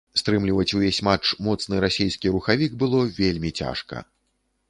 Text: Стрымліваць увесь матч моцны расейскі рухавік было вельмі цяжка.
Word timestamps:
Стрымліваць 0.19 0.71
увесь 0.77 1.01
матч 1.07 1.25
моцны 1.47 1.81
расейскі 1.85 2.33
рухавік 2.35 2.71
было 2.85 3.05
вельмі 3.21 3.49
цяжка. 3.63 4.03